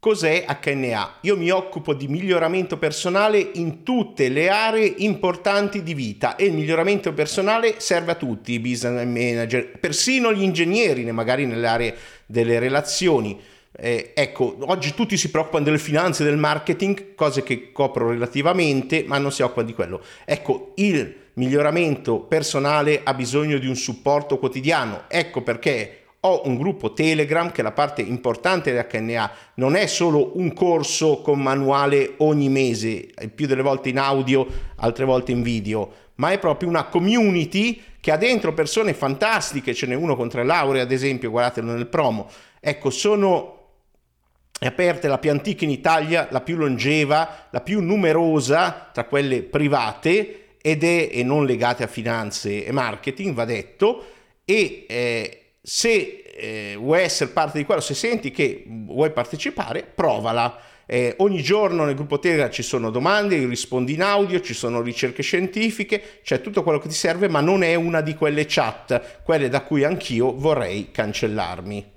[0.00, 1.18] Cos'è HNA?
[1.22, 6.52] Io mi occupo di miglioramento personale in tutte le aree importanti di vita e il
[6.52, 12.60] miglioramento personale serve a tutti, i business manager, persino gli ingegneri, magari nelle aree delle
[12.60, 13.40] relazioni.
[13.72, 19.18] Eh, ecco, oggi tutti si preoccupano delle finanze, del marketing, cose che copro relativamente, ma
[19.18, 20.00] non si occupano di quello.
[20.24, 25.04] Ecco, il miglioramento personale ha bisogno di un supporto quotidiano.
[25.08, 30.36] Ecco perché ho un gruppo Telegram che è la parte importante dell'HNA, non è solo
[30.36, 35.92] un corso con manuale ogni mese, più delle volte in audio, altre volte in video,
[36.16, 40.44] ma è proprio una community che ha dentro persone fantastiche, ce n'è uno con tre
[40.44, 42.28] lauree ad esempio, guardatelo nel promo.
[42.60, 43.56] Ecco, sono
[44.60, 50.56] aperte la più antica in Italia, la più longeva, la più numerosa tra quelle private
[50.60, 54.04] ed è e non legate a finanze e marketing, va detto,
[54.44, 60.58] e eh, se eh, vuoi essere parte di quello, se senti che vuoi partecipare, provala.
[60.86, 65.22] Eh, ogni giorno nel gruppo Telegram ci sono domande, rispondi in audio, ci sono ricerche
[65.22, 69.50] scientifiche, c'è tutto quello che ti serve, ma non è una di quelle chat, quelle
[69.50, 71.96] da cui anch'io vorrei cancellarmi.